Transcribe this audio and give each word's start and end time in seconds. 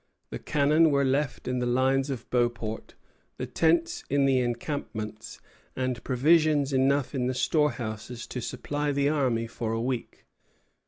The 0.31 0.39
cannon 0.39 0.89
were 0.89 1.05
left 1.05 1.47
in 1.47 1.59
the 1.59 1.67
lines 1.67 2.09
of 2.09 2.27
Beauport, 2.31 2.95
the 3.37 3.45
tents 3.45 4.03
in 4.09 4.25
the 4.25 4.39
encampments, 4.39 5.39
and 5.75 6.03
provisions 6.03 6.73
enough 6.73 7.13
in 7.13 7.27
the 7.27 7.35
storehouses 7.35 8.25
to 8.25 8.41
supply 8.41 8.91
the 8.91 9.09
army 9.09 9.45
for 9.45 9.73
a 9.73 9.79
week. 9.79 10.25